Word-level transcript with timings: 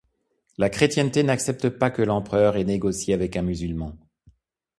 La 0.57 0.71
chrétienté 0.71 1.21
n'accepte 1.21 1.69
pas 1.69 1.91
que 1.91 2.01
l'empereur 2.01 2.57
ait 2.57 2.63
négocié 2.63 3.13
avec 3.13 3.37
un 3.37 3.43
musulman. 3.43 3.95